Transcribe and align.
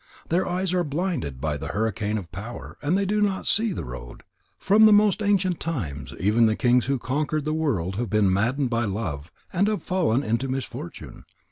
Their 0.29 0.47
eyes 0.47 0.73
are 0.73 0.83
blinded 0.83 1.39
by 1.39 1.57
the 1.57 1.67
hurricane 1.67 2.17
of 2.17 2.31
power, 2.31 2.75
and 2.81 2.97
they 2.97 3.05
do 3.05 3.21
not 3.21 3.45
see 3.45 3.71
the 3.71 3.85
road. 3.85 4.23
From 4.57 4.87
the 4.87 4.91
most 4.91 5.21
ancient 5.21 5.59
times, 5.59 6.11
even 6.19 6.47
the 6.47 6.55
kings 6.55 6.85
who 6.87 6.97
conquered 6.97 7.45
the 7.45 7.53
world 7.53 7.97
have 7.97 8.09
been 8.09 8.33
maddened 8.33 8.71
by 8.71 8.85
love 8.85 9.31
and 9.53 9.67
have 9.67 9.83
fallen 9.83 10.23
into 10.23 10.47
misfortune. 10.47 11.25